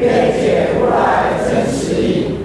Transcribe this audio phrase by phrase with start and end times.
[0.00, 2.36] 愿解如来真实义。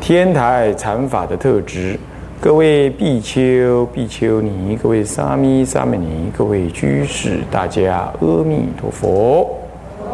[0.00, 1.98] 天台禅法的特质。
[2.38, 9.58] 各位比丘、比丘尼，各位沙弥、沙弥尼，各位居士，大家阿弥陀佛。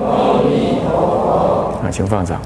[0.01, 1.79] 阿弥陀佛。
[1.85, 2.41] 啊，请放掌。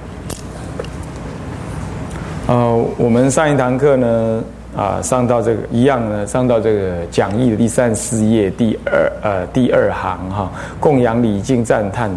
[2.49, 4.43] 呃，我们上一堂课呢，
[4.75, 12.11] 啊，上到这个一样呢，上到这个讲义的第三四页第二呃第二行哈，供养礼敬赞叹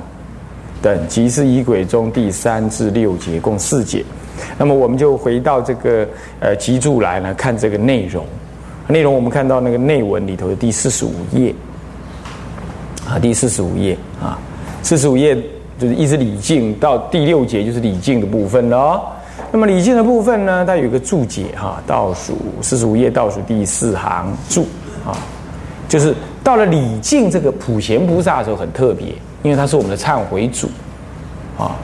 [0.81, 4.03] 等，即是仪轨中第三至六节，共四节。
[4.57, 6.07] 那么我们就回到这个
[6.39, 8.25] 呃集注来呢，看这个内容。
[8.87, 11.53] 内容我们看到那个内文里头的第四十五页
[13.07, 14.39] 啊，第四十五页啊，
[14.81, 15.37] 四十五页
[15.77, 18.77] 就是一直礼敬到第六节就是礼敬的部分了。
[18.77, 19.01] 哦
[19.51, 24.67] 那么礼敬的部分呢，它有一个注解哈，倒数四十五页倒数第四行注
[25.03, 25.17] 啊，
[25.87, 29.07] 就是到了礼敬这个普贤菩萨的时候很特别，
[29.43, 30.67] 因为他是我们的忏悔主
[31.57, 31.75] 啊。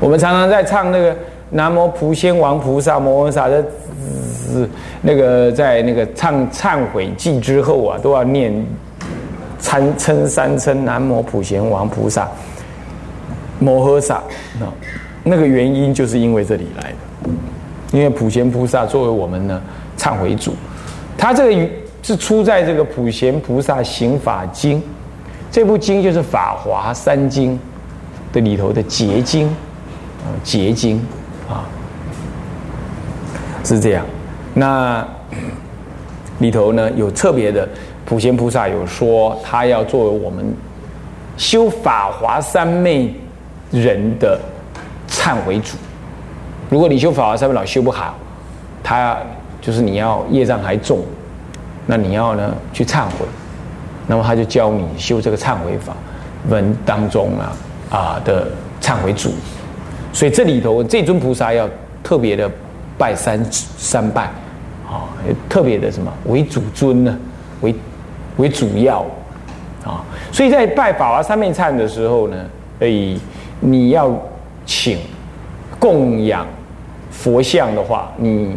[0.00, 1.16] 我们常常在唱那个。
[1.50, 3.64] 南无普贤王菩萨摩诃萨的，
[5.00, 8.52] 那个在那个唱忏悔记之后啊，都要念
[9.58, 12.28] 参称三称南无普贤王菩萨
[13.58, 14.22] 摩诃萨。
[14.60, 14.66] 那
[15.24, 17.30] 那个原因就是因为这里来的，
[17.92, 19.58] 因为普贤菩萨作为我们呢
[19.96, 20.52] 忏悔主，
[21.16, 21.68] 他这个
[22.02, 24.82] 是出在这个普贤菩萨行法经，
[25.50, 27.58] 这部经就是法华三经
[28.32, 30.98] 的里头的结经啊结经。
[31.48, 31.64] 啊，
[33.64, 34.04] 是这样。
[34.52, 35.06] 那
[36.40, 37.66] 里头呢有特别的，
[38.04, 40.54] 普贤菩萨有说，他要作为我们
[41.38, 43.14] 修法华三昧
[43.70, 44.38] 人的
[45.08, 45.76] 忏悔主。
[46.68, 48.14] 如果你修法华三昧老修不好，
[48.82, 49.16] 他
[49.62, 51.00] 就是你要业障还重，
[51.86, 53.24] 那你要呢去忏悔，
[54.08, 55.94] 那么他就教你修这个忏悔法
[56.48, 57.52] 文当中啊
[57.88, 58.48] 啊的
[58.80, 59.30] 忏悔主。
[60.12, 61.68] 所以这里头这尊菩萨要
[62.02, 62.50] 特别的
[62.96, 64.22] 拜三三拜，
[64.88, 65.06] 啊，
[65.48, 67.16] 特别的什么为主尊呢？
[67.60, 67.74] 为
[68.38, 69.04] 为主要
[69.84, 70.02] 啊。
[70.32, 72.36] 所以在拜法华三昧忏的时候呢，
[72.80, 73.20] 以
[73.60, 74.10] 你要
[74.64, 74.98] 请
[75.78, 76.46] 供养
[77.10, 78.56] 佛像的话，你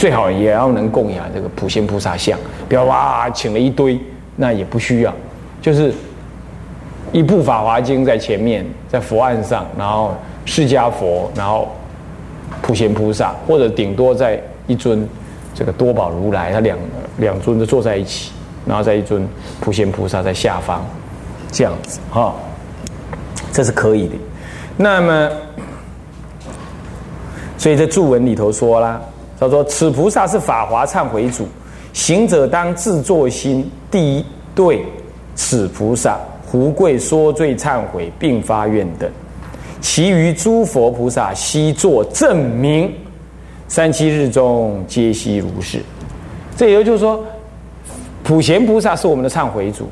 [0.00, 4.00] 最好也要能供养这个普贤菩萨像，不要哇请了一堆，
[4.34, 5.14] 那也不需要，
[5.60, 5.92] 就是。
[7.12, 11.68] 一部《法华经》在前面，在佛案上，然后释迦佛，然后
[12.62, 15.08] 普贤菩萨，或者顶多在一尊
[15.52, 16.78] 这个多宝如来，他两
[17.18, 18.30] 两尊都坐在一起，
[18.64, 19.28] 然后在一尊
[19.60, 20.86] 普贤菩萨在下方，
[21.50, 22.32] 这样子哈，
[23.52, 24.14] 这是可以的。
[24.76, 25.30] 那么，
[27.58, 29.00] 所以在注文里头说啦，
[29.40, 31.48] 他说：“此菩萨是法华忏悔主，
[31.94, 34.24] 行者当自作心，第一
[34.54, 34.84] 对
[35.34, 39.08] 此菩萨。”胡贵说罪忏悔，并发愿等，
[39.80, 42.92] 其余诸佛菩萨悉作证明，
[43.68, 45.80] 三七日中皆悉如是。
[46.56, 47.24] 这也就是说，
[48.24, 49.88] 普贤菩萨是我们的忏悔主。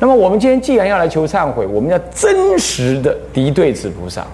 [0.00, 4.26] 那么我们今天既然要来求忏悔，我们要真实的敌对此菩萨，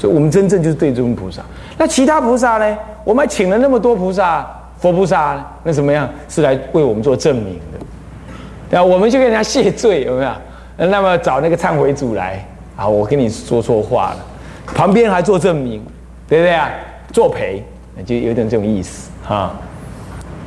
[0.00, 1.42] 所以我们真正就是对这尊菩萨。
[1.76, 2.78] 那其他菩萨呢？
[3.04, 6.08] 我们还请了那么多菩萨，佛菩萨，那怎么样？
[6.26, 7.78] 是来为我们做证明的。
[8.70, 10.30] 那我们就跟人家谢罪，有没有？
[10.86, 12.42] 那么找那个忏悔主来
[12.76, 12.88] 啊！
[12.88, 14.16] 我跟你说错话了，
[14.74, 15.82] 旁边还做证明，
[16.26, 16.70] 对不对啊？
[17.12, 17.62] 作陪，
[18.06, 19.54] 就有点这种意思哈。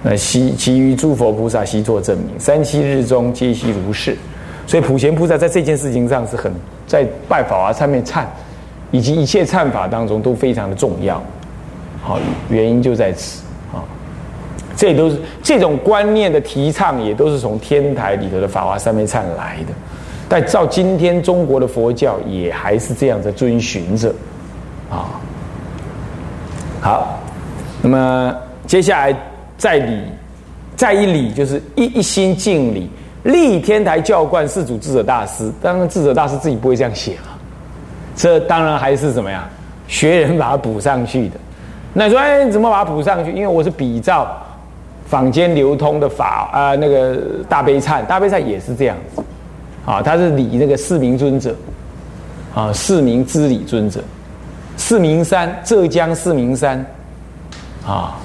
[0.02, 4.18] 那其其余诸佛菩萨悉作证明，三七日中皆悉如是。
[4.66, 6.52] 所以普贤菩萨在这件事情上是很
[6.88, 8.23] 在拜法华上面忏，
[8.93, 11.22] 以及一切忏法当中都非常的重要。
[12.01, 13.41] 好，原因就在此
[13.73, 13.81] 啊。
[14.75, 19.73] 这都是这种观念的提倡，也都是从天台里头的法华三昧忏来的。
[20.29, 24.13] 但照今天中国的佛教也还是这样在遵循着，
[24.90, 25.19] 啊，
[26.81, 27.19] 好，
[27.81, 28.35] 那么
[28.66, 29.16] 接下来
[29.57, 30.01] 再礼，
[30.75, 32.90] 再一礼就是一一心敬礼，
[33.23, 35.51] 立天台教观四祖智者大师。
[35.61, 37.33] 当然智者大师自己不会这样写嘛，
[38.16, 39.44] 这当然还是怎么样，
[39.88, 41.36] 学人把它补上去的。
[41.94, 43.32] 那说哎，怎么把它补上去？
[43.32, 44.28] 因为我是比照
[45.06, 47.18] 坊间流通的法啊，那个
[47.48, 49.22] 大悲忏，大悲忏也是这样子。
[49.86, 51.54] 啊，他是礼那个四明尊者，
[52.56, 54.02] 啊，四明知礼尊者，
[54.78, 56.86] 四明山，浙江四明山，
[57.86, 58.16] 啊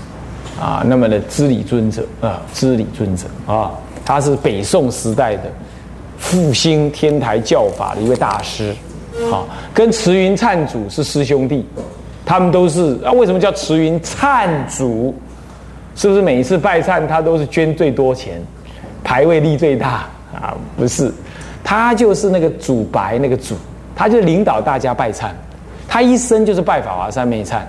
[0.61, 3.73] 啊，那么的知礼尊者啊，知礼尊者啊，
[4.05, 5.51] 他是北宋时代的
[6.17, 8.73] 复兴天台教法的一位大师，
[9.31, 11.67] 好，跟慈云忏祖是师兄弟，
[12.25, 15.15] 他们都是啊，为什么叫慈云忏祖？
[15.95, 18.41] 是不是每一次拜忏他都是捐最多钱，
[19.03, 20.57] 牌位力最大啊？
[20.77, 21.13] 不是，
[21.65, 23.57] 他就是那个主白那个主。
[23.97, 25.31] 他就领导大家拜忏，
[25.89, 27.63] 他一生就是拜法华三昧忏，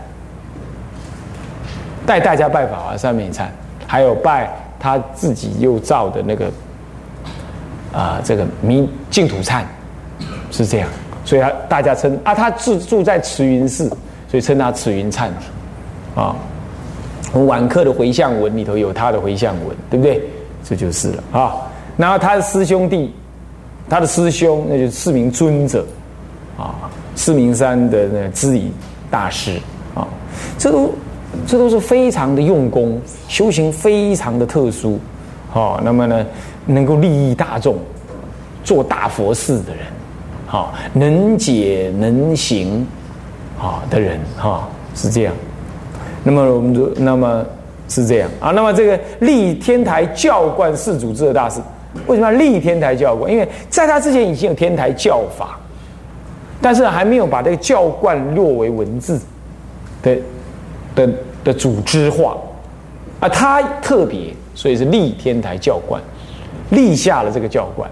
[2.06, 3.48] 带大家拜法华三昧忏，
[3.88, 4.48] 还有拜
[4.80, 6.52] 他自己又造的那个
[7.92, 9.64] 啊，这个弥净土忏，
[10.52, 10.88] 是这样，
[11.26, 13.88] 所以他大家称啊，他住住在慈云寺，
[14.30, 15.30] 所以称他慈云忏
[16.16, 16.36] 啊。
[17.34, 20.22] 我晚课的回向文里头有他的回向文，对不对？
[20.64, 21.56] 这就是了啊。
[21.98, 23.14] 然后他的师兄弟，
[23.90, 25.86] 他的师兄那就是四名尊者。
[26.58, 26.76] 啊，
[27.16, 28.70] 四明山的那知礼
[29.10, 29.58] 大师
[29.96, 30.06] 啊，
[30.58, 30.92] 这都
[31.48, 33.00] 这都是非常的用功，
[33.30, 35.00] 修行非常的特殊，
[35.50, 36.26] 好，那么呢，
[36.66, 37.78] 能够利益大众，
[38.62, 39.86] 做大佛事的人，
[40.50, 42.84] 好，能解能行，
[43.60, 45.34] 啊的人，哈，是这样。
[46.24, 47.46] 那么我们就那么
[47.88, 51.62] 是这样啊，那么这个立天台教观四祖智的大师，
[52.08, 53.32] 为什么要立天台教观？
[53.32, 55.56] 因为在他之前已经有天台教法。
[56.62, 59.18] 但是还没有把这个教观落为文字
[60.04, 60.18] 的
[60.94, 61.10] 的
[61.42, 62.36] 的组织化
[63.22, 66.02] 啊，他特别所以是立天台教观，
[66.72, 67.90] 立下了这个教观。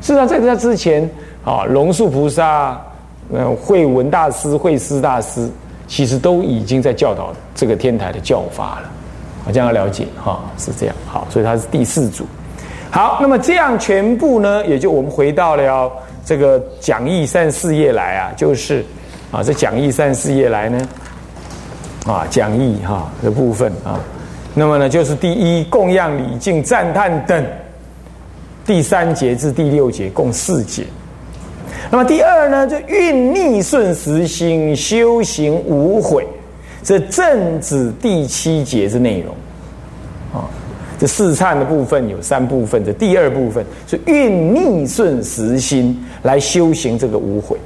[0.00, 1.10] 事实上，在他之前
[1.46, 2.76] 啊，龙树菩萨、
[3.32, 5.48] 嗯，慧文大师、慧思大师，
[5.86, 8.90] 其实都已经在教导这个天台的教法了。
[9.46, 10.96] 我这样要了解哈，是这样。
[11.06, 12.26] 好，所以他是第四组。
[12.90, 15.90] 好，那么这样全部呢，也就我们回到了。
[16.24, 18.84] 这个讲义三四页来啊，就是
[19.30, 20.88] 啊，这讲义三四页来呢，
[22.04, 24.00] 啊，讲义哈的部分啊，
[24.52, 27.46] 那么呢，就是第一供养礼敬赞叹等，
[28.66, 30.82] 第三节至第六节共四节。
[31.90, 36.26] 那么第二呢，就运逆顺时心修行无悔，
[36.82, 39.34] 这正指第七节之内容
[40.32, 40.48] 啊。
[40.98, 47.58] 这四忏的部分有三部分，这第二部分是运逆顺时心来修行这个无悔。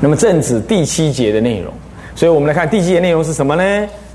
[0.00, 1.72] 那么正指第七节的内容，
[2.14, 3.62] 所以我们来看第七节内容是什么呢？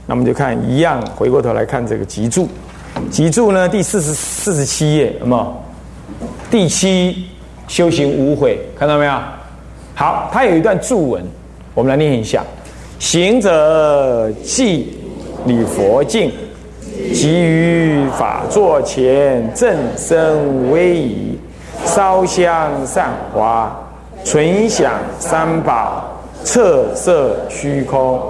[0.05, 2.47] 那我们就看一样，回过头来看这个集注，
[3.09, 5.63] 集注呢第四十四十七页，那么
[6.51, 7.25] 第七
[7.67, 9.13] 修行无悔，看到没有？
[9.95, 11.23] 好，它有一段注文，
[11.73, 12.43] 我们来念一下：
[12.99, 14.97] 行者既。
[15.45, 16.31] 礼佛敬，
[17.15, 21.35] 即于法座前正身威仪，
[21.83, 23.75] 烧香散花，
[24.23, 28.21] 纯享三宝，侧色虚空，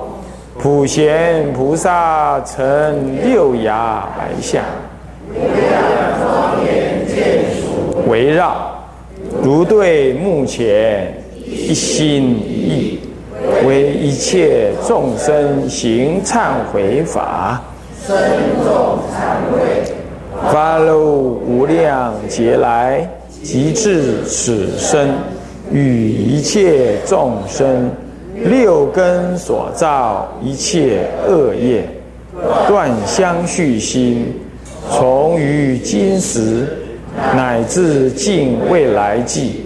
[0.58, 4.64] 普贤菩萨成六牙白象，
[8.12, 8.78] 围绕，
[9.42, 11.12] 如对目前
[11.46, 13.00] 一心一意。
[13.66, 17.60] 为一切众生行忏悔法，
[18.06, 18.16] 生
[18.64, 19.84] 众忏悔，
[20.52, 23.08] 发露无量劫来，
[23.42, 25.10] 即至此生，
[25.72, 27.90] 与一切众生
[28.36, 31.84] 六根所造一切恶业，
[32.68, 34.34] 断相续心，
[34.92, 36.68] 从于今时
[37.36, 39.66] 乃至尽未来际。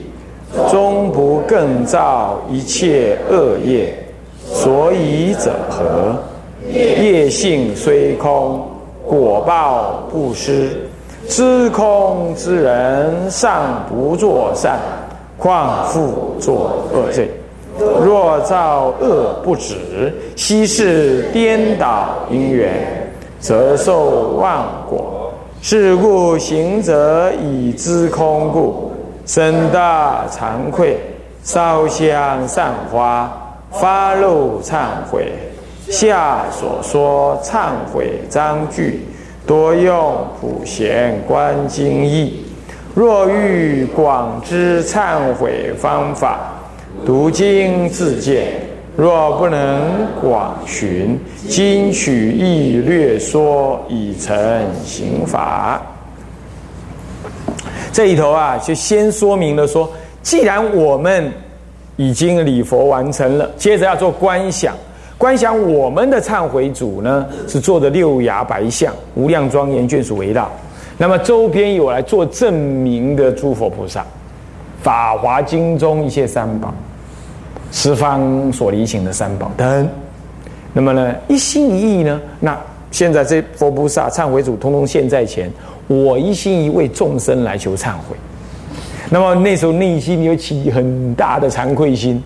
[0.72, 3.94] 终不更造一切恶业，
[4.42, 6.16] 所以者何？
[6.72, 8.66] 业性虽空，
[9.06, 10.70] 果报不失。
[11.28, 14.80] 知空之人尚不作善，
[15.38, 17.30] 况复作恶罪？
[17.78, 23.12] 若造恶不止，悉是颠倒因缘，
[23.42, 25.15] 则受万果。
[25.68, 28.94] 是故行者以知空故。
[29.26, 30.96] 深大惭愧，
[31.42, 33.36] 烧香散花，
[33.72, 35.32] 发露忏悔。
[35.90, 39.08] 下所说忏悔章句，
[39.48, 42.46] 多用普贤观经义。
[42.94, 46.42] 若欲广知忏悔方法，
[47.04, 48.50] 读经自见。
[48.98, 54.36] 若不能广寻，今取意略说，以成
[54.86, 55.82] 刑法。
[57.92, 59.90] 这里头啊，就先说明了说，
[60.22, 61.30] 既然我们
[61.98, 64.74] 已经礼佛完成了，接着要做观想。
[65.18, 70.50] 观想我们的忏悔主呢，是做的六牙白象，无量庄严，眷属围绕。
[70.98, 74.06] 那么周边有来做证明的诸佛菩萨，
[74.82, 76.74] 法华经中一切三宝，
[77.72, 79.90] 十方所离行的三宝等。
[80.74, 82.20] 那么呢，一心一意呢？
[82.40, 82.58] 那
[82.92, 85.52] 现在这佛菩萨、忏悔主，通通现在前，
[85.88, 88.16] 我一心一为众生来求忏悔。
[89.10, 92.22] 那么那时候内心有起很大的惭愧心、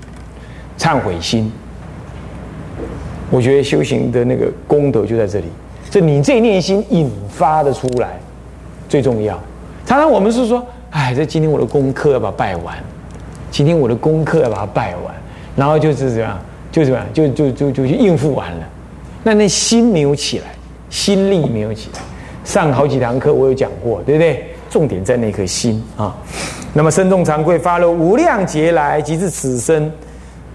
[0.78, 1.52] 忏悔心。
[3.30, 5.46] 我觉得修行的那个功德就在这里，
[5.90, 8.20] 就你这念心引发的出来
[8.88, 9.40] 最重要。
[9.86, 12.76] 常常我们是说，哎，这今天我的功课要把它拜完，
[13.52, 15.14] 今天我的功课要把它拜完，
[15.60, 16.40] 然后就是这样，
[16.72, 18.68] 就这样，就就就就去应付完了。
[19.22, 20.46] 那那心没有起来，
[20.90, 22.00] 心力没有起来。
[22.46, 24.46] 上好几堂课我有讲过，对不对？
[24.70, 26.16] 重点在那颗心啊。
[26.74, 29.92] 那么身众惭愧，发了无量劫来，即至此生，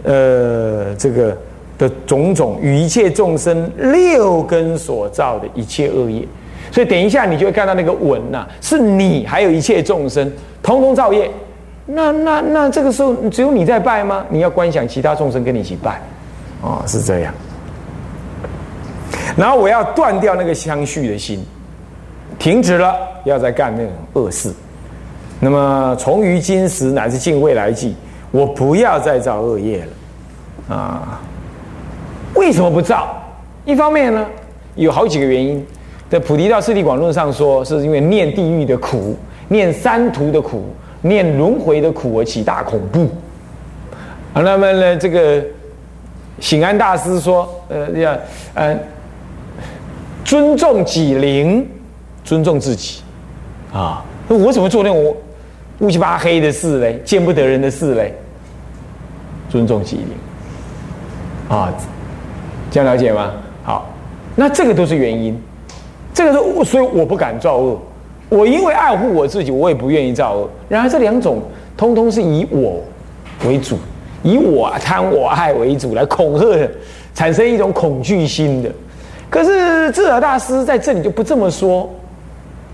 [0.03, 1.37] 呃，这个。
[1.77, 6.25] 的种种与一切众生六根所造的一切恶业，
[6.71, 10.33] 所以等一下你就会看到那个文呐，是你还有一切众生
[10.63, 11.29] 通通造业。
[11.87, 14.25] 那那那这个时候只有你在拜吗？
[14.29, 16.01] 你要观想其他众生跟你一起拜，
[16.63, 17.35] 哦，是这样。
[19.37, 21.45] 然后我要断掉那个相续的心，
[22.39, 24.53] 停止了，要再干那种恶事。
[25.41, 27.95] 那么从于今时乃至尽未来际，
[28.31, 31.21] 我不要再造恶业了，啊。
[32.35, 33.17] 为什么不造？
[33.65, 34.27] 一方面呢，
[34.75, 35.65] 有好几个原因。
[36.11, 39.17] 在《菩提道次第广论》上说，是因为念地狱的苦、
[39.49, 40.67] 念三途的苦、
[41.05, 43.09] 念轮回的苦而起大恐怖。
[44.33, 45.45] 啊，那么呢，这个
[46.41, 48.19] 醒安大师说，呃，要
[48.55, 48.75] 呃
[50.25, 51.69] 尊重己灵，
[52.25, 53.03] 尊重自己。
[53.73, 55.15] 啊，那我怎么做那种
[55.81, 56.99] 乌七八黑的事嘞？
[57.05, 58.15] 见不得人的事嘞？
[59.51, 61.57] 尊重己灵。
[61.57, 61.73] 啊。
[62.71, 63.31] 这样了解吗？
[63.63, 63.89] 好，
[64.35, 65.41] 那这个都是原因，
[66.13, 67.81] 这个是所以我不敢造恶，
[68.35, 70.51] 我因为爱护我自己，我也不愿意造恶。
[70.69, 71.41] 然而这两种
[71.77, 72.83] 通通是以我
[73.47, 73.79] 为主，
[74.25, 76.69] 以我贪我爱为主来恐吓，
[77.15, 78.69] 产生一种恐惧心的。
[79.31, 81.89] 可是智尔大师在这里就不这么说，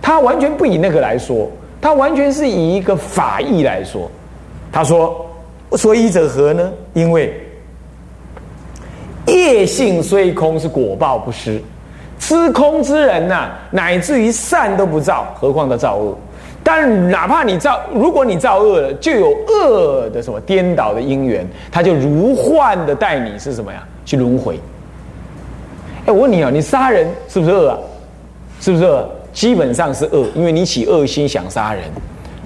[0.01, 1.47] 他完全不以那个来说，
[1.79, 4.11] 他完全是以一个法义来说。
[4.73, 5.27] 他说
[5.77, 6.73] ：“所以者何呢？
[6.95, 7.35] 因为。”
[9.27, 11.61] 业性虽空，是果报不失。
[12.21, 16.17] 知空之人呐，乃至于善都不造，何况他造恶？
[16.63, 23.83] 但哪怕你造，如果你造恶了，就有恶的什么颠倒的因缘，他就如幻的带你是什么呀？
[24.05, 24.61] 去轮回。
[26.07, 27.79] 哎，我问你啊，你杀人是不是恶啊？
[28.61, 29.09] 是不是恶？
[29.33, 31.83] 基本上是恶，因为你起恶心想杀人，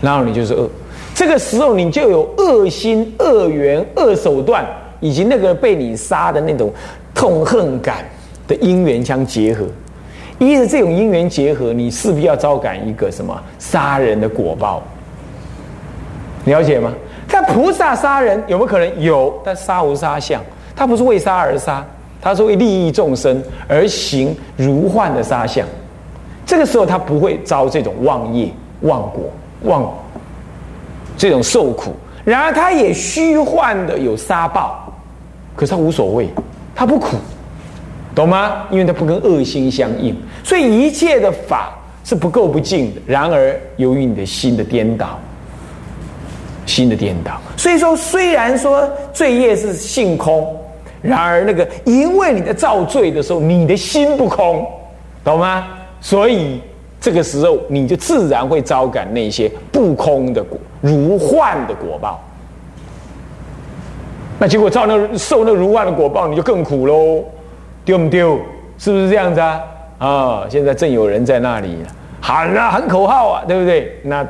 [0.01, 0.71] 然后你就是恶。
[1.15, 4.65] 这个时候你就有恶心、恶缘、恶手段。
[5.01, 6.73] 以及那个被你杀的那种
[7.15, 8.07] 痛恨感
[8.47, 9.65] 的因缘相结合，
[10.39, 14.83] 一是这种因缘结合，你势必要招感一个什么杀人的果报，
[16.45, 16.93] 了解吗？
[17.27, 19.33] 但菩萨杀人有没有可能有？
[19.45, 20.43] 但杀无杀相，
[20.77, 21.85] 他不是为杀而杀，
[22.21, 25.67] 他是为利益众生而行如幻的杀相。
[26.45, 28.51] 这个时候他不会遭这种妄业、
[28.83, 29.31] 妄果、
[29.63, 29.91] 妄
[31.17, 34.81] 这种受苦，然而他也虚幻的有杀报。
[35.57, 36.29] 可是他无所谓，
[36.75, 37.17] 他不苦，
[38.15, 38.67] 懂吗？
[38.71, 43.01] 因为它不跟恶心相应，所以一切的法是不垢不净的。
[43.07, 45.19] 然而由于你的心的颠倒，
[46.65, 50.57] 心的颠倒，所以说虽然说罪业是性空，
[51.03, 54.65] 然而那个因为你的造罪的时候，你的心不空，
[55.25, 55.67] 懂吗？
[56.01, 56.61] 所以
[57.01, 62.23] 这个时候你就自然会招感那些不空的果，如幻的果报。
[64.39, 67.25] 那结果造那受那如幻的果报，你就更苦喽，
[67.85, 68.41] 丢不丢？
[68.79, 69.61] 是不是这样子啊？
[69.99, 71.77] 啊，现在正有人在那里
[72.21, 73.97] 喊啊喊口号啊，对不对？
[74.03, 74.27] 那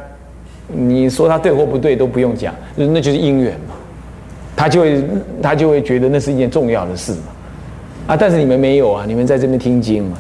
[0.69, 3.75] 你说他对或不对都不用讲，那就是因缘嘛。
[4.57, 5.05] 他就会
[5.43, 7.19] 他就会觉得那是一件重要的事嘛。
[8.09, 10.19] 啊，但是你们没有啊，你们在这边听经嘛，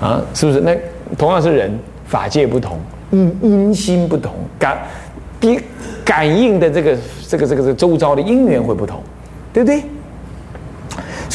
[0.00, 0.60] 啊，是不是？
[0.60, 0.76] 那
[1.16, 2.78] 同样是人，法界不同，
[3.10, 4.78] 因因心不同，感
[5.38, 5.60] 比
[6.04, 6.96] 感应的这个。
[7.28, 9.02] 这个这个这个周遭的因缘会不同，
[9.52, 9.82] 对不对？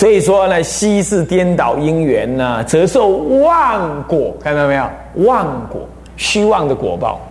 [0.03, 4.83] 所以说呢，稀释颠倒因缘呢，则受妄果，看到没有？
[5.25, 7.22] 妄果，虚妄的果报。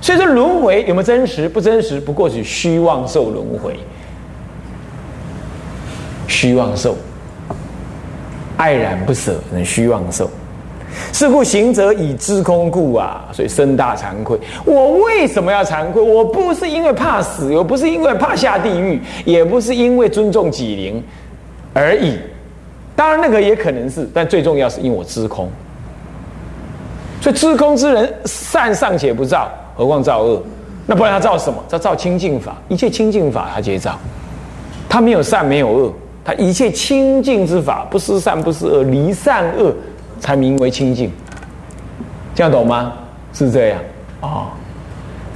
[0.00, 1.48] 所以说轮回有没有真实？
[1.48, 3.74] 不真实，不过是虚妄受轮回，
[6.28, 6.94] 虚妄受，
[8.56, 10.30] 爱然不舍，能虚妄受。
[11.12, 14.38] 是故行者以知空故啊，所以生大惭愧。
[14.64, 16.00] 我为什么要惭愧？
[16.00, 21.02] 我不是因为怕死，我不是因为怕下地狱，也不是因为尊重己灵
[21.72, 22.18] 而已。
[22.96, 25.48] 当然那个也可能是，但最重要是因为我知空。
[27.20, 30.42] 所以知空之人善尚且不造，何况造恶？
[30.86, 31.62] 那不然他造什么？
[31.68, 33.98] 他造清净法，一切清净法他皆造。
[34.88, 35.92] 他没有善，没有恶，
[36.24, 39.72] 他一切清净之法，不思善，不思恶，离善恶，
[40.18, 41.12] 才名为清净。
[42.34, 42.92] 这样懂吗？
[43.32, 43.78] 是这样
[44.20, 44.48] 啊。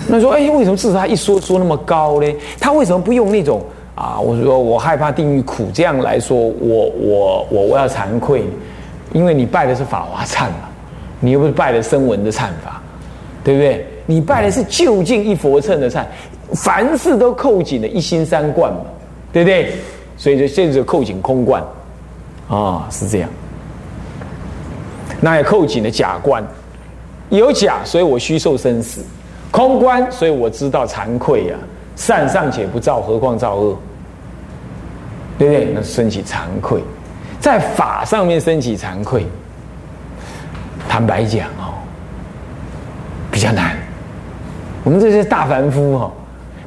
[0.09, 2.27] 那说，哎，为什么智他一说说那么高呢？
[2.59, 3.63] 他为什么不用那种
[3.95, 4.19] 啊？
[4.19, 8.45] 我说我害怕地狱苦这样来说，我我我我要惭愧，
[9.13, 10.69] 因为你拜的是法华忏嘛，
[11.21, 12.81] 你又不是拜的声闻的忏法，
[13.43, 13.87] 对不对？
[14.07, 16.05] 你拜的是就近一佛乘的忏，
[16.53, 18.81] 凡事都扣紧的一心三观嘛，
[19.33, 19.73] 对不对？
[20.17, 21.63] 所以就现在扣紧空观，
[22.49, 23.29] 啊，是这样。
[25.21, 26.45] 那也扣紧了假观，
[27.31, 29.03] 有假，所以我虚受生死。
[29.51, 31.57] 空观，所以我知道惭愧呀，
[31.97, 33.79] 善尚且不造，何况造恶？
[35.39, 35.73] 对不对？
[35.75, 36.81] 那升起惭愧，
[37.41, 39.27] 在法上面升起惭愧，
[40.89, 41.75] 坦白讲哦，
[43.31, 43.77] 比较难。
[44.85, 46.13] 我们这些大凡夫哈，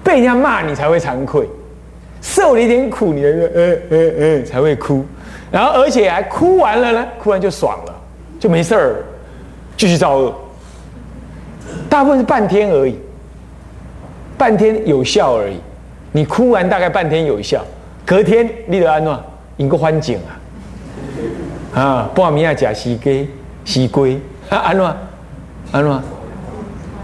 [0.03, 1.47] 被人家骂你才会惭愧，
[2.21, 5.05] 受了一点苦，你呃呃呃呃才会哭，
[5.49, 7.95] 然后而且还哭完了呢，哭完就爽了，
[8.39, 8.95] 就没事儿，
[9.77, 10.35] 继续造恶。
[11.89, 12.99] 大部分是半天而已，
[14.37, 15.57] 半天有效而已。
[16.11, 17.63] 你哭完大概半天有效，
[18.05, 19.21] 隔天你得安诺
[19.57, 20.19] 迎个欢景
[21.73, 21.79] 啊！
[21.79, 23.29] 啊，半暝啊，食西龟
[23.65, 24.95] 西龟安诺
[25.71, 26.01] 安诺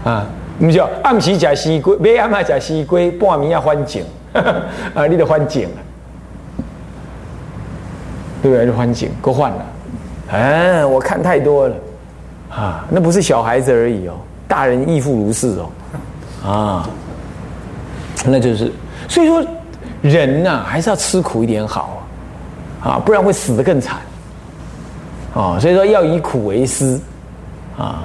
[0.04, 0.26] 啊，
[0.58, 5.78] 唔叫暗时食西龟，没暗下假西龟，半暝啊欢景 啊，你得欢景啊，
[8.42, 8.66] 对不对？
[8.66, 9.66] 就欢景够换了。
[10.32, 11.76] 哎，我看太多了
[12.50, 14.14] 啊，那不是小孩子而已哦。
[14.48, 15.70] 大人亦复如是哦，
[16.50, 16.88] 啊，
[18.26, 18.72] 那就是，
[19.08, 19.44] 所以说
[20.02, 22.02] 人呐还是要吃苦一点好
[22.82, 23.98] 啊，不然会死得更惨，
[25.34, 26.98] 啊，所以说要以苦为师，
[27.78, 28.04] 啊，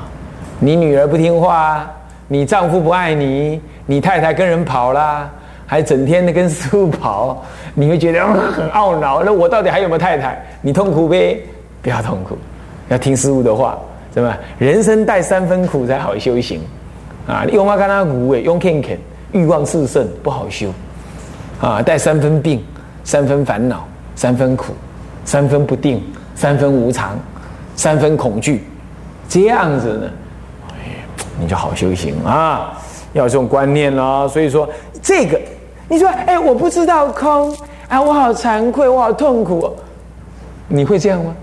[0.60, 1.90] 你女儿不听话，
[2.28, 5.30] 你丈夫不爱你，你太太跟人跑啦，
[5.66, 10.42] 还整天的跟师傅跑，你会觉得很懊恼，那我到底还有没有太太？
[10.62, 11.42] 你痛苦呗，
[11.82, 12.38] 不要痛苦，
[12.90, 13.78] 要听师傅的话。
[14.12, 14.36] 是吧？
[14.58, 16.60] 人生带三分苦才好修行，
[17.28, 17.46] 啊！
[17.54, 18.98] 用嘛跟他苦诶，用 King King
[19.32, 20.70] 欲望炽盛不好修，
[21.62, 21.82] 啊！
[21.82, 22.64] 带三分病，
[23.04, 24.74] 三分烦恼，三分苦，
[25.24, 26.04] 三分不定，
[26.36, 27.18] 三分无常，
[27.76, 28.64] 三分恐惧，
[29.28, 30.10] 这样子呢，
[31.40, 32.74] 你就好修行啊！
[33.14, 34.28] 要这种观念咯。
[34.28, 34.68] 所以说
[35.02, 35.40] 这个，
[35.88, 37.56] 你说哎，我不知道空，
[37.88, 39.76] 哎，我好惭愧，我好痛苦，
[40.68, 41.36] 你会这样吗？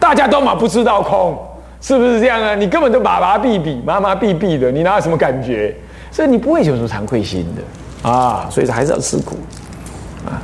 [0.00, 1.38] 大家都嘛不知道空。
[1.80, 2.56] 是不是这样啊？
[2.56, 5.72] 你根本就麻麻痹痹、麻麻痹痹的，你哪有什么感觉？
[6.10, 8.48] 所以你不会有什么惭愧心的啊！
[8.50, 9.36] 所以还是要吃苦
[10.26, 10.42] 啊！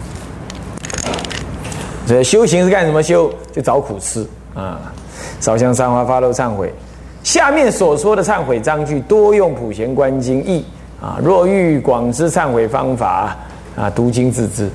[2.07, 3.03] 所以修行是干什么？
[3.03, 4.93] 修就找苦吃啊！
[5.41, 6.73] 烧香、三花、发露、忏悔。
[7.23, 10.65] 下面所说的忏悔章句多用普贤观经义
[11.01, 11.19] 啊。
[11.23, 13.37] 若欲广知忏悔方法
[13.77, 14.69] 啊，读经自知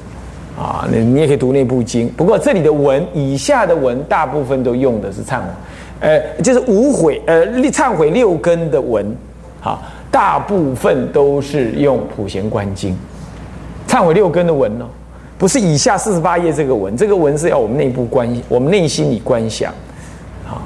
[0.58, 0.88] 啊。
[0.91, 2.10] 你你也可以读那部经。
[2.17, 5.45] 不过这里的文，以下的文大部分都用的是忏悔。
[6.02, 9.13] 呃，就是无悔，呃，忏悔六根的文，
[9.60, 12.98] 好，大部分都是用普贤观经，
[13.88, 14.86] 忏悔六根的文哦，
[15.38, 19.74] 不是以下四十八页这个文，这个文是要我们内部观，我们内心里观想，
[20.45, 20.62] 好，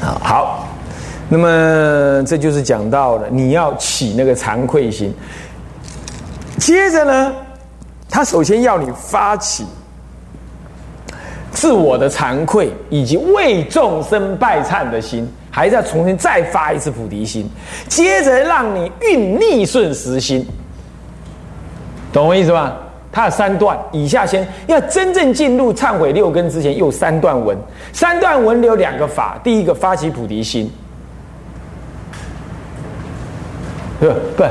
[0.00, 0.68] 好，好，
[1.28, 5.14] 那么这就是讲到了你要起那个惭愧心，
[6.58, 7.32] 接着呢，
[8.08, 9.64] 他首先要你发起。
[11.54, 17.48] 自我的惭愧，以及为众生拜忏的心，还是要重新再发一次菩提心，
[17.86, 20.44] 接着让你运逆顺时心，
[22.10, 22.72] 懂我意思吗？
[23.12, 27.54] 它有三段，以下先要真正进入忏悔六根之前，有三段文，
[27.92, 30.72] 三段文有两个法，第一个发起菩提心，
[34.00, 34.44] 不不，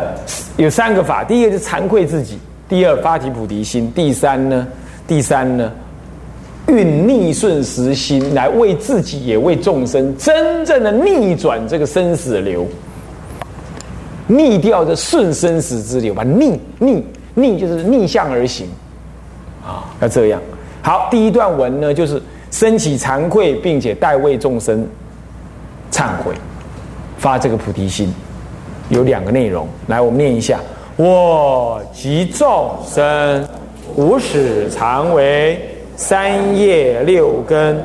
[0.58, 2.38] 有三个法，第一个是惭愧自己，
[2.70, 4.68] 第二发起菩提心，第三呢，
[5.08, 5.72] 第三呢？
[6.72, 12.66] 运逆顺时心来为自己也为众生真正的逆转这个生死流，
[14.28, 17.04] 逆掉这顺生死之流，把逆逆
[17.34, 18.68] 逆就是逆向而行，
[19.66, 20.42] 啊，要这样。
[20.82, 24.88] 好，第一段文呢，就是升起惭愧，并且代为众生
[25.92, 26.34] 忏悔，
[27.18, 28.14] 发这个菩提心，
[28.88, 29.68] 有两个内容。
[29.88, 30.60] 来，我们念一下：
[30.96, 33.46] 我及众生
[33.96, 35.68] 无始常为。
[36.02, 37.80] 三业六根，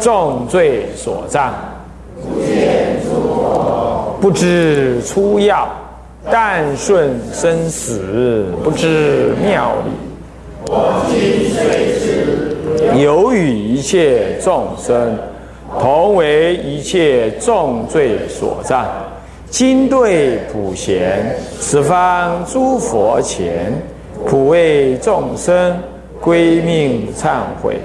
[0.00, 1.54] 重罪所障，
[4.20, 5.68] 不知出药，
[6.32, 9.92] 但顺生死，不知妙理。
[13.00, 15.16] 有与一切众生
[15.78, 18.84] 同为一切重罪所障，
[19.48, 23.72] 今对普贤，十方诸佛前，
[24.26, 25.78] 普为众生。
[26.20, 27.80] 归命忏悔，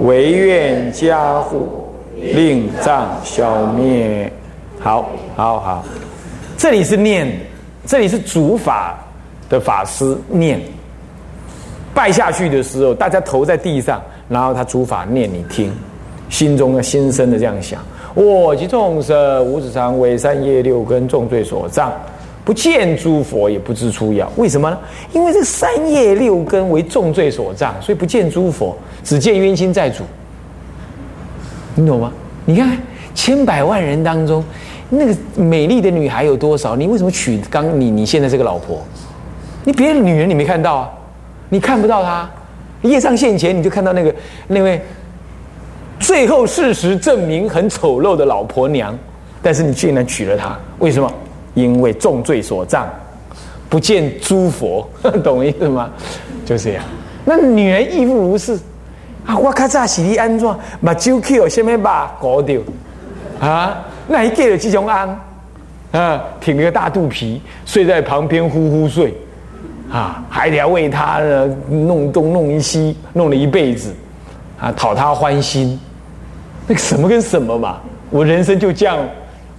[0.00, 4.30] 唯愿加护，令障消灭。
[4.78, 5.84] 好，好，好，
[6.58, 7.26] 这里是念，
[7.86, 8.98] 这里是主法
[9.48, 10.60] 的法师念，
[11.94, 15.72] 拜下去的时候，大家头在地上，然后他主法念你听，
[16.28, 17.80] 心中的心生的这样想。
[18.14, 21.90] 我及众生无始常为三业六根重罪所障，
[22.44, 24.30] 不见诸佛也不知出药。
[24.36, 24.78] 为什么呢？
[25.12, 30.02] 因为这三业六根为重罪所障，所以不见诸佛，只见冤亲债主。
[31.74, 32.12] 你懂吗？
[32.44, 32.76] 你看
[33.14, 34.44] 千百万人当中，
[34.90, 36.74] 那个美丽的女孩有多少？
[36.74, 38.82] 你为什么娶刚你你现在这个老婆？
[39.64, 40.90] 你别的女人你没看到啊？
[41.48, 42.28] 你看不到她，
[42.82, 44.14] 夜上现前你就看到那个
[44.48, 44.82] 那位。
[46.00, 48.98] 最后事实证明很丑陋的老婆娘，
[49.40, 51.12] 但是你竟然娶了她，为什么？
[51.54, 52.88] 因为重罪所障，
[53.68, 54.88] 不见诸佛，
[55.22, 55.90] 懂意思吗？
[56.44, 56.84] 就这样。
[57.24, 58.58] 那女人亦复如是
[59.24, 59.38] 啊！
[59.38, 62.60] 我咔嚓洗涤安装，把酒 Q 先面把搞掉
[63.40, 63.84] 啊！
[64.08, 65.08] 那一给了这种安
[65.92, 69.14] 啊，挺了个大肚皮，睡在旁边呼呼睡
[69.92, 73.94] 啊，还得要为他呢弄东弄西，弄了一辈子
[74.58, 75.78] 啊，讨他欢心。
[76.66, 78.98] 那个什么跟什么嘛，我人生就这样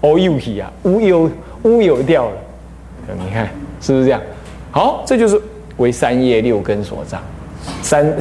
[0.02, 1.30] ，all you 啊，乌有
[1.64, 2.36] 乌有掉了。
[3.18, 3.50] 你看
[3.82, 4.22] 是不是这样？
[4.72, 5.40] 好，这就是
[5.78, 7.22] 为三业六根所障，
[7.82, 8.16] 三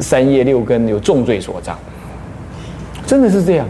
[0.00, 1.78] 三业六根有重罪所障，
[3.06, 3.66] 真的是这样。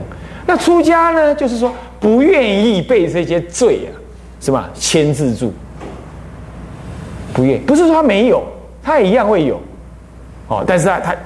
[0.46, 3.90] 那出家呢，就是说不愿意被这些罪啊，
[4.40, 4.70] 是吧？
[4.74, 5.52] 牵制住，
[7.32, 8.44] 不愿不是说他没有，
[8.82, 9.60] 他也一样会有，
[10.48, 11.16] 哦，但是他他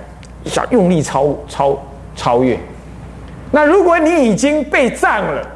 [0.47, 1.79] 想用力超超
[2.17, 2.59] 超越。
[3.51, 5.47] 那如果你已经被占了，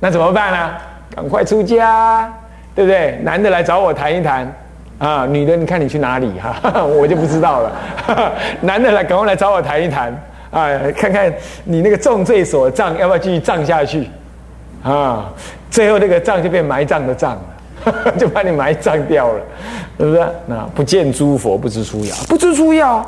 [0.00, 0.74] 那怎么办呢？
[1.14, 2.32] 赶快出家，
[2.74, 3.18] 对不对？
[3.22, 4.50] 男的来找我谈一谈，
[4.98, 6.82] 啊，女的你看你去哪里哈？
[6.84, 7.72] 我就不知道了。
[8.60, 10.10] 男的来，赶快来找我谈一谈，
[10.50, 11.32] 啊，看看
[11.64, 14.08] 你那个重罪所葬要不要继续葬下去？
[14.82, 15.30] 啊，
[15.70, 17.32] 最后那个葬就变埋葬的葬
[17.84, 19.40] 了， 就把你埋葬掉了，
[19.98, 20.26] 是不是？
[20.46, 23.04] 那不见诸佛不知出药，不知出药。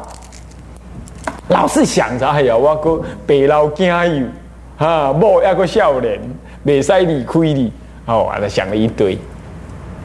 [1.48, 4.26] 老是想着，哎呀，我个白老惊有，
[4.76, 6.20] 哈，某一个少年，
[6.64, 7.72] 未使离开你，
[8.06, 9.16] 哦，他想了一堆，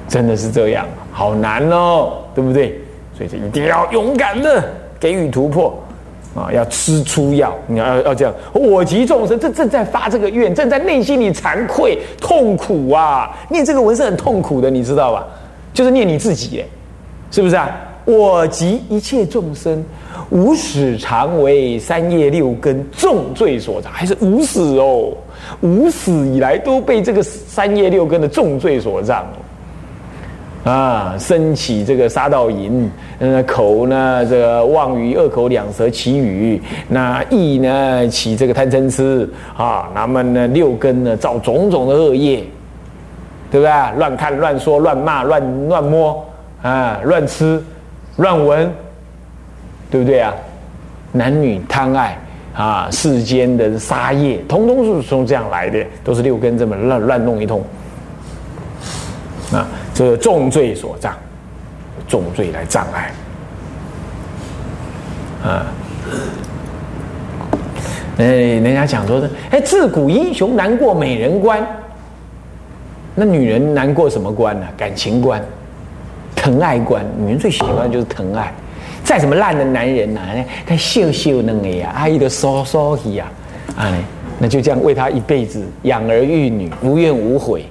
[0.08, 2.80] 真的是这样，好难哦，对不对？
[3.18, 4.64] 所以，一定要勇敢的
[5.00, 5.78] 给予突破，
[6.34, 8.34] 啊，要吃出药，你要要这样。
[8.54, 13.36] 我及众生，这正在发这个愿，正在内心里惭愧痛苦啊！
[13.50, 15.28] 念这个文是很痛苦的，你知道吧？
[15.74, 16.64] 就是念你自己，
[17.30, 17.70] 是不是啊？
[18.06, 19.84] 我及一切众生。
[20.30, 25.12] 无始常为三业六根重罪所障，还是无始哦？
[25.62, 29.26] 无始以来都被这个三业六根的重罪所障
[30.64, 31.16] 啊！
[31.18, 42.44] 升起这个杀盗淫，嗯，口呢这个妄语恶口两舌绮语，那意呢起这个贪嗔痴啊，那么呢六根呢造种种的恶业，
[43.50, 43.98] 对不对？
[43.98, 46.24] 乱看、乱说、乱骂、乱乱摸
[46.62, 47.60] 啊，乱吃、
[48.18, 48.72] 乱闻。
[49.90, 50.34] 对不对啊？
[51.12, 52.16] 男女贪爱
[52.54, 57.64] 啊，世间的杀业，通通是从这样来的，都是六根这么乱乱弄一通
[59.52, 61.16] 啊，这是重罪所障，
[62.08, 63.12] 重罪来障碍
[65.44, 65.66] 啊。
[68.20, 71.66] 哎，人家讲说的，哎，自古英雄难过美人关，
[73.16, 74.68] 那女人难过什么关呢？
[74.78, 75.42] 感情关，
[76.36, 78.54] 疼爱关，女人最喜欢的就是疼爱。
[79.10, 80.22] 再怎么烂的男人呐，
[80.68, 83.26] 他秀秀嫩的呀，阿姨的骚骚气呀，
[83.76, 83.92] 啊，
[84.38, 87.66] 那就这样为他一辈子养儿育女，无怨无悔，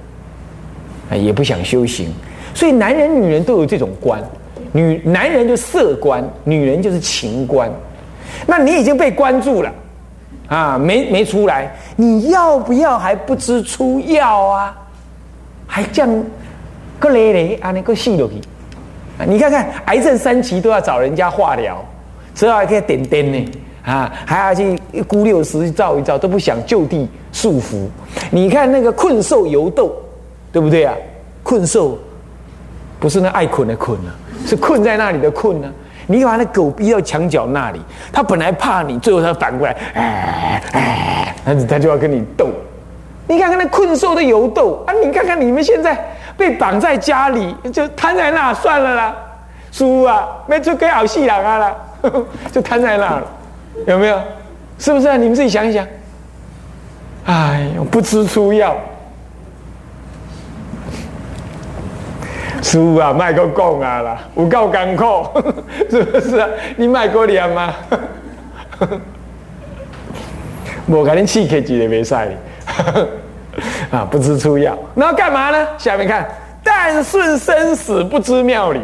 [1.09, 2.13] 啊，也不想修行。
[2.53, 4.21] 所以男人、女人都有这种关，
[4.73, 7.71] 女男人就色关，女人就是情关。
[8.45, 9.71] 那你已经被关住了，
[10.49, 14.77] 啊，没没出来，你要不要还不知出药啊？
[15.65, 16.25] 还这样
[16.99, 18.33] 个咧咧，啊，那个细落去。
[19.27, 21.77] 你看看，癌症三期都要找人家化疗，
[22.33, 23.51] 之后还可以点点呢，
[23.83, 27.87] 啊，还要去孤六十照一照，都不想就地束缚。
[28.31, 29.93] 你看那个困兽犹斗，
[30.53, 30.95] 对不对啊？
[31.43, 31.97] 困兽
[32.99, 35.69] 不是那爱困的困啊，是困在那里的困呢。
[36.07, 37.79] 你把那狗逼到墙角那里，
[38.11, 42.47] 它本来怕你，最后它反过来，哎哎，它它就要跟你斗。
[43.27, 46.15] 你看看那困兽的游斗啊，你看看你们现在。
[46.39, 49.13] 被绑在家里，就瘫在那算了啦，
[49.71, 51.75] 输啊，没就给好戏郎啊啦，
[52.51, 53.21] 就瘫在那了，
[53.85, 54.19] 有没有？
[54.79, 55.17] 是不是啊？
[55.17, 55.85] 你们自己想一想。
[57.25, 58.75] 哎呦，不吃出药，
[62.63, 65.27] 输啊，卖个讲啊啦，有够艰苦，
[65.91, 66.47] 是不是啊？
[66.77, 67.73] 你卖过念吗？
[70.87, 72.29] 我给你气客气的没赛
[73.91, 75.67] 啊，不知出药，那要干嘛呢？
[75.77, 76.27] 下面看，
[76.63, 78.81] 但顺生死不知妙理。